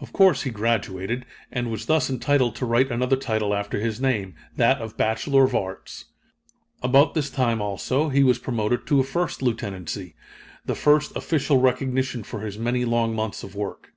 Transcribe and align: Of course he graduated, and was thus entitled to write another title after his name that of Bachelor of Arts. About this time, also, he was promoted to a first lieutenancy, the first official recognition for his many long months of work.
Of 0.00 0.14
course 0.14 0.44
he 0.44 0.50
graduated, 0.50 1.26
and 1.52 1.70
was 1.70 1.84
thus 1.84 2.08
entitled 2.08 2.56
to 2.56 2.64
write 2.64 2.90
another 2.90 3.16
title 3.16 3.52
after 3.52 3.78
his 3.78 4.00
name 4.00 4.34
that 4.56 4.80
of 4.80 4.96
Bachelor 4.96 5.44
of 5.44 5.54
Arts. 5.54 6.06
About 6.82 7.12
this 7.12 7.28
time, 7.28 7.60
also, 7.60 8.08
he 8.08 8.24
was 8.24 8.38
promoted 8.38 8.86
to 8.86 9.00
a 9.00 9.04
first 9.04 9.42
lieutenancy, 9.42 10.14
the 10.64 10.74
first 10.74 11.14
official 11.14 11.60
recognition 11.60 12.22
for 12.22 12.40
his 12.40 12.56
many 12.58 12.86
long 12.86 13.14
months 13.14 13.42
of 13.42 13.54
work. 13.54 13.92